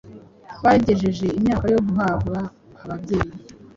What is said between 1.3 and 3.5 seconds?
imyaka yo guhabwa ababyeyi